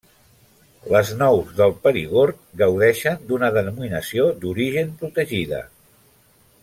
Les 0.93 1.11
nous 1.19 1.51
del 1.59 1.73
Perigord 1.83 2.39
gaudeixen 2.61 3.21
d'una 3.27 3.53
Denominació 3.59 4.27
d'Origen 4.47 4.91
protegida. 5.03 5.61